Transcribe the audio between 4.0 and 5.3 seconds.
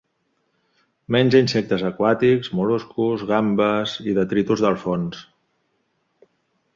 i detritus del fons.